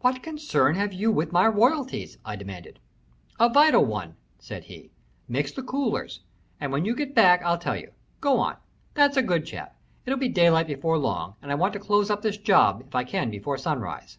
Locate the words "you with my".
0.94-1.46